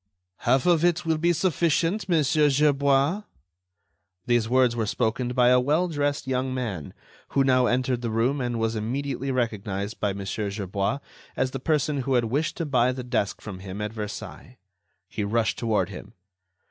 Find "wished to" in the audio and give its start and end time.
12.25-12.65